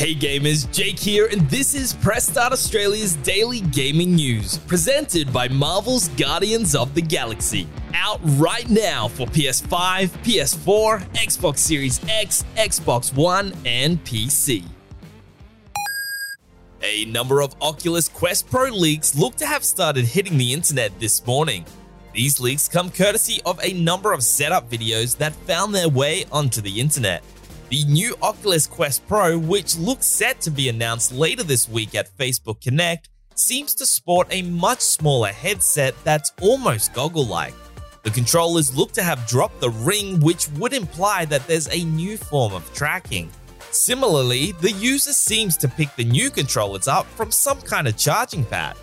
Hey 0.00 0.14
gamers, 0.14 0.72
Jake 0.72 0.98
here, 0.98 1.28
and 1.30 1.42
this 1.50 1.74
is 1.74 1.92
Press 1.92 2.26
Start 2.26 2.54
Australia's 2.54 3.16
daily 3.16 3.60
gaming 3.60 4.14
news, 4.14 4.56
presented 4.56 5.30
by 5.30 5.46
Marvel's 5.48 6.08
Guardians 6.16 6.74
of 6.74 6.94
the 6.94 7.02
Galaxy. 7.02 7.68
Out 7.92 8.18
right 8.38 8.66
now 8.70 9.08
for 9.08 9.26
PS5, 9.26 10.08
PS4, 10.24 11.06
Xbox 11.12 11.58
Series 11.58 12.00
X, 12.08 12.46
Xbox 12.56 13.14
One, 13.14 13.52
and 13.66 14.02
PC. 14.04 14.64
A 16.82 17.04
number 17.04 17.42
of 17.42 17.54
Oculus 17.60 18.08
Quest 18.08 18.48
Pro 18.48 18.70
leaks 18.70 19.14
look 19.14 19.34
to 19.34 19.46
have 19.46 19.64
started 19.64 20.06
hitting 20.06 20.38
the 20.38 20.54
internet 20.54 20.98
this 20.98 21.26
morning. 21.26 21.66
These 22.14 22.40
leaks 22.40 22.68
come 22.68 22.88
courtesy 22.88 23.42
of 23.44 23.60
a 23.62 23.74
number 23.74 24.14
of 24.14 24.22
setup 24.22 24.70
videos 24.70 25.18
that 25.18 25.34
found 25.34 25.74
their 25.74 25.90
way 25.90 26.24
onto 26.32 26.62
the 26.62 26.80
internet. 26.80 27.22
The 27.70 27.84
new 27.84 28.16
Oculus 28.20 28.66
Quest 28.66 29.06
Pro, 29.06 29.38
which 29.38 29.76
looks 29.76 30.04
set 30.04 30.40
to 30.40 30.50
be 30.50 30.68
announced 30.68 31.12
later 31.12 31.44
this 31.44 31.68
week 31.68 31.94
at 31.94 32.10
Facebook 32.18 32.60
Connect, 32.60 33.08
seems 33.36 33.76
to 33.76 33.86
sport 33.86 34.26
a 34.32 34.42
much 34.42 34.80
smaller 34.80 35.28
headset 35.28 35.94
that's 36.02 36.32
almost 36.42 36.92
goggle 36.94 37.26
like. 37.26 37.54
The 38.02 38.10
controllers 38.10 38.76
look 38.76 38.90
to 38.94 39.04
have 39.04 39.24
dropped 39.28 39.60
the 39.60 39.70
ring, 39.70 40.18
which 40.18 40.48
would 40.58 40.72
imply 40.72 41.26
that 41.26 41.46
there's 41.46 41.68
a 41.68 41.84
new 41.84 42.16
form 42.16 42.54
of 42.54 42.68
tracking. 42.74 43.30
Similarly, 43.70 44.50
the 44.60 44.72
user 44.72 45.12
seems 45.12 45.56
to 45.58 45.68
pick 45.68 45.94
the 45.94 46.04
new 46.04 46.28
controllers 46.28 46.88
up 46.88 47.06
from 47.06 47.30
some 47.30 47.60
kind 47.60 47.86
of 47.86 47.96
charging 47.96 48.44
pad. 48.44 48.76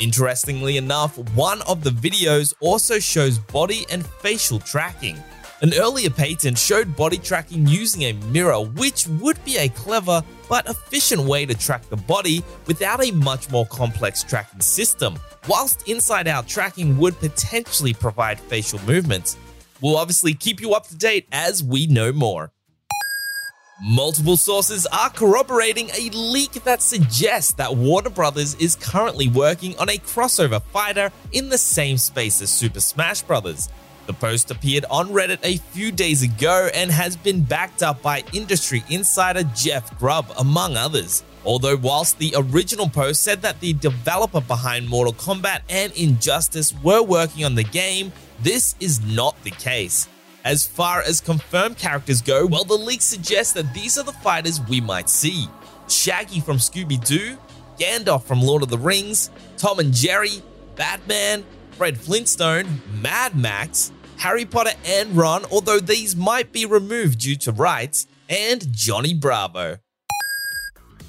Interestingly 0.00 0.78
enough, 0.78 1.16
one 1.36 1.62
of 1.62 1.84
the 1.84 1.90
videos 1.90 2.54
also 2.58 2.98
shows 2.98 3.38
body 3.38 3.86
and 3.88 4.04
facial 4.04 4.58
tracking. 4.58 5.22
An 5.62 5.72
earlier 5.74 6.10
patent 6.10 6.58
showed 6.58 6.96
body 6.96 7.18
tracking 7.18 7.68
using 7.68 8.02
a 8.02 8.14
mirror, 8.32 8.60
which 8.60 9.06
would 9.06 9.42
be 9.44 9.58
a 9.58 9.68
clever 9.68 10.20
but 10.48 10.68
efficient 10.68 11.22
way 11.22 11.46
to 11.46 11.54
track 11.54 11.88
the 11.88 11.96
body 11.96 12.42
without 12.66 13.00
a 13.00 13.12
much 13.12 13.48
more 13.48 13.64
complex 13.66 14.24
tracking 14.24 14.60
system, 14.60 15.16
whilst 15.46 15.88
inside 15.88 16.26
out 16.26 16.48
tracking 16.48 16.98
would 16.98 17.16
potentially 17.20 17.94
provide 17.94 18.40
facial 18.40 18.80
movements. 18.80 19.36
We'll 19.80 19.96
obviously 19.96 20.34
keep 20.34 20.60
you 20.60 20.74
up 20.74 20.88
to 20.88 20.96
date 20.96 21.28
as 21.30 21.62
we 21.62 21.86
know 21.86 22.12
more. 22.12 22.50
Multiple 23.84 24.36
sources 24.36 24.84
are 24.86 25.10
corroborating 25.10 25.90
a 25.90 26.10
leak 26.10 26.54
that 26.64 26.82
suggests 26.82 27.52
that 27.54 27.76
Warner 27.76 28.10
Brothers 28.10 28.56
is 28.56 28.74
currently 28.74 29.28
working 29.28 29.78
on 29.78 29.88
a 29.88 29.98
crossover 29.98 30.60
fighter 30.60 31.12
in 31.30 31.50
the 31.50 31.58
same 31.58 31.98
space 31.98 32.42
as 32.42 32.50
Super 32.50 32.80
Smash 32.80 33.22
Bros. 33.22 33.68
The 34.06 34.12
post 34.12 34.50
appeared 34.50 34.84
on 34.90 35.10
Reddit 35.10 35.38
a 35.44 35.58
few 35.72 35.92
days 35.92 36.22
ago 36.22 36.68
and 36.74 36.90
has 36.90 37.16
been 37.16 37.42
backed 37.42 37.82
up 37.82 38.02
by 38.02 38.24
industry 38.32 38.82
insider 38.88 39.44
Jeff 39.54 39.96
Grubb, 39.98 40.32
among 40.38 40.76
others. 40.76 41.22
Although, 41.44 41.76
whilst 41.76 42.18
the 42.18 42.34
original 42.36 42.88
post 42.88 43.22
said 43.22 43.42
that 43.42 43.60
the 43.60 43.72
developer 43.74 44.40
behind 44.40 44.88
Mortal 44.88 45.12
Kombat 45.12 45.60
and 45.68 45.92
Injustice 45.92 46.74
were 46.82 47.02
working 47.02 47.44
on 47.44 47.54
the 47.54 47.64
game, 47.64 48.12
this 48.42 48.74
is 48.80 49.00
not 49.04 49.40
the 49.44 49.50
case. 49.50 50.08
As 50.44 50.66
far 50.66 51.00
as 51.02 51.20
confirmed 51.20 51.78
characters 51.78 52.20
go, 52.20 52.46
well, 52.46 52.64
the 52.64 52.74
leaks 52.74 53.04
suggest 53.04 53.54
that 53.54 53.72
these 53.74 53.96
are 53.96 54.04
the 54.04 54.12
fighters 54.12 54.60
we 54.60 54.80
might 54.80 55.08
see 55.08 55.46
Shaggy 55.88 56.40
from 56.40 56.56
Scooby 56.56 57.04
Doo, 57.04 57.36
Gandalf 57.78 58.24
from 58.24 58.40
Lord 58.40 58.62
of 58.62 58.68
the 58.68 58.78
Rings, 58.78 59.30
Tom 59.56 59.78
and 59.78 59.92
Jerry, 59.92 60.42
Batman, 60.74 61.44
Fred 61.82 61.98
Flintstone, 61.98 62.80
Mad 63.00 63.36
Max, 63.36 63.90
Harry 64.18 64.44
Potter 64.44 64.70
and 64.86 65.16
Ron, 65.16 65.44
although 65.50 65.80
these 65.80 66.14
might 66.14 66.52
be 66.52 66.64
removed 66.64 67.18
due 67.18 67.34
to 67.38 67.50
rights, 67.50 68.06
and 68.28 68.72
Johnny 68.72 69.14
Bravo. 69.14 69.78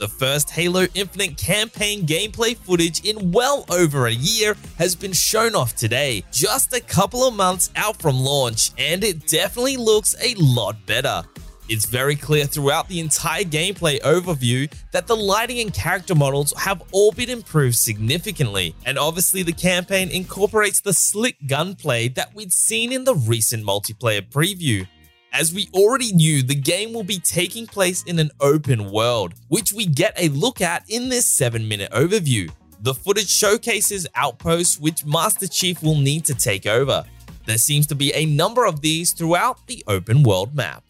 The 0.00 0.08
first 0.08 0.50
Halo 0.50 0.88
Infinite 0.92 1.38
campaign 1.38 2.04
gameplay 2.04 2.56
footage 2.56 3.04
in 3.04 3.30
well 3.30 3.64
over 3.70 4.06
a 4.08 4.12
year 4.12 4.56
has 4.76 4.96
been 4.96 5.12
shown 5.12 5.54
off 5.54 5.76
today, 5.76 6.24
just 6.32 6.72
a 6.72 6.80
couple 6.80 7.22
of 7.22 7.36
months 7.36 7.70
out 7.76 8.02
from 8.02 8.18
launch, 8.18 8.72
and 8.76 9.04
it 9.04 9.28
definitely 9.28 9.76
looks 9.76 10.16
a 10.20 10.34
lot 10.34 10.84
better. 10.84 11.22
It's 11.68 11.86
very 11.86 12.14
clear 12.14 12.46
throughout 12.46 12.88
the 12.88 13.00
entire 13.00 13.42
gameplay 13.42 14.00
overview 14.02 14.72
that 14.92 15.08
the 15.08 15.16
lighting 15.16 15.58
and 15.58 15.74
character 15.74 16.14
models 16.14 16.52
have 16.56 16.80
all 16.92 17.10
been 17.10 17.28
improved 17.28 17.74
significantly, 17.74 18.72
and 18.84 18.96
obviously 18.96 19.42
the 19.42 19.52
campaign 19.52 20.08
incorporates 20.10 20.80
the 20.80 20.92
slick 20.92 21.36
gunplay 21.48 22.06
that 22.10 22.32
we'd 22.36 22.52
seen 22.52 22.92
in 22.92 23.02
the 23.02 23.16
recent 23.16 23.64
multiplayer 23.64 24.22
preview. 24.22 24.86
As 25.32 25.52
we 25.52 25.68
already 25.74 26.12
knew, 26.12 26.44
the 26.44 26.54
game 26.54 26.92
will 26.92 27.02
be 27.02 27.18
taking 27.18 27.66
place 27.66 28.04
in 28.04 28.20
an 28.20 28.30
open 28.40 28.92
world, 28.92 29.34
which 29.48 29.72
we 29.72 29.86
get 29.86 30.14
a 30.16 30.28
look 30.28 30.60
at 30.60 30.84
in 30.88 31.08
this 31.08 31.26
7 31.26 31.66
minute 31.66 31.90
overview. 31.90 32.48
The 32.82 32.94
footage 32.94 33.28
showcases 33.28 34.06
outposts 34.14 34.78
which 34.78 35.04
Master 35.04 35.48
Chief 35.48 35.82
will 35.82 35.98
need 35.98 36.24
to 36.26 36.34
take 36.34 36.66
over. 36.66 37.04
There 37.44 37.58
seems 37.58 37.88
to 37.88 37.96
be 37.96 38.14
a 38.14 38.24
number 38.24 38.64
of 38.64 38.82
these 38.82 39.12
throughout 39.12 39.66
the 39.66 39.82
open 39.88 40.22
world 40.22 40.54
map. 40.54 40.84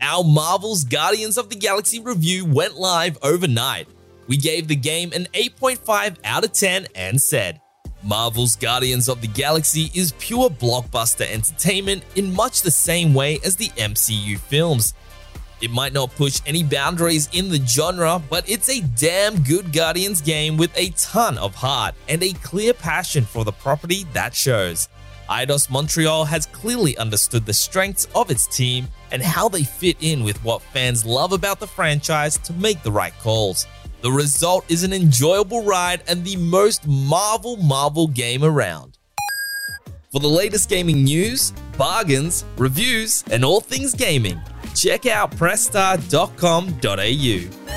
Our 0.00 0.24
Marvel's 0.24 0.84
Guardians 0.84 1.38
of 1.38 1.48
the 1.48 1.56
Galaxy 1.56 2.00
review 2.00 2.44
went 2.44 2.76
live 2.76 3.18
overnight. 3.22 3.88
We 4.26 4.36
gave 4.36 4.68
the 4.68 4.76
game 4.76 5.12
an 5.12 5.26
8.5 5.32 6.18
out 6.24 6.44
of 6.44 6.52
10 6.52 6.88
and 6.94 7.20
said, 7.20 7.60
Marvel's 8.02 8.56
Guardians 8.56 9.08
of 9.08 9.20
the 9.20 9.26
Galaxy 9.26 9.90
is 9.94 10.12
pure 10.18 10.50
blockbuster 10.50 11.26
entertainment 11.32 12.04
in 12.14 12.34
much 12.34 12.62
the 12.62 12.70
same 12.70 13.14
way 13.14 13.40
as 13.44 13.56
the 13.56 13.68
MCU 13.70 14.38
films. 14.38 14.94
It 15.62 15.70
might 15.70 15.94
not 15.94 16.14
push 16.14 16.42
any 16.44 16.62
boundaries 16.62 17.30
in 17.32 17.48
the 17.48 17.64
genre, 17.66 18.22
but 18.28 18.48
it's 18.48 18.68
a 18.68 18.82
damn 18.82 19.42
good 19.42 19.72
Guardians 19.72 20.20
game 20.20 20.58
with 20.58 20.76
a 20.76 20.90
ton 20.90 21.38
of 21.38 21.54
heart 21.54 21.94
and 22.08 22.22
a 22.22 22.32
clear 22.34 22.74
passion 22.74 23.24
for 23.24 23.44
the 23.44 23.52
property 23.52 24.04
that 24.12 24.34
shows. 24.34 24.88
Eidos 25.28 25.70
Montreal 25.70 26.24
has 26.24 26.46
clearly 26.46 26.96
understood 26.98 27.46
the 27.46 27.52
strengths 27.52 28.06
of 28.14 28.30
its 28.30 28.46
team 28.46 28.86
and 29.10 29.22
how 29.22 29.48
they 29.48 29.64
fit 29.64 29.96
in 30.00 30.22
with 30.22 30.42
what 30.44 30.62
fans 30.62 31.04
love 31.04 31.32
about 31.32 31.58
the 31.58 31.66
franchise 31.66 32.38
to 32.38 32.52
make 32.52 32.82
the 32.82 32.92
right 32.92 33.14
calls. 33.20 33.66
The 34.02 34.12
result 34.12 34.70
is 34.70 34.84
an 34.84 34.92
enjoyable 34.92 35.64
ride 35.64 36.02
and 36.06 36.24
the 36.24 36.36
most 36.36 36.86
Marvel 36.86 37.56
Marvel 37.56 38.06
game 38.06 38.44
around. 38.44 38.98
For 40.12 40.20
the 40.20 40.28
latest 40.28 40.68
gaming 40.68 41.02
news, 41.02 41.52
bargains, 41.76 42.44
reviews, 42.56 43.24
and 43.30 43.44
all 43.44 43.60
things 43.60 43.94
gaming, 43.94 44.40
check 44.74 45.06
out 45.06 45.32
pressstart.com.au. 45.32 47.75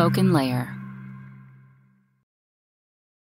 Spoken 0.00 0.32
Layer 0.32 0.79